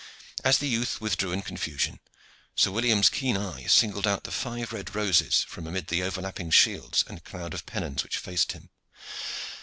As 0.43 0.57
the 0.57 0.67
youth 0.67 0.99
withdrew 0.99 1.31
in 1.31 1.43
confusion, 1.43 1.99
Sir 2.55 2.71
William's 2.71 3.07
keen 3.07 3.37
eye 3.37 3.67
singled 3.67 4.07
out 4.07 4.23
the 4.23 4.31
five 4.31 4.73
red 4.73 4.95
roses 4.95 5.43
from 5.43 5.67
amid 5.67 5.89
the 5.89 6.01
overlapping 6.01 6.49
shields 6.49 7.03
and 7.07 7.23
cloud 7.23 7.53
of 7.53 7.67
pennons 7.67 8.01
which 8.01 8.17
faced 8.17 8.53
him. 8.53 8.71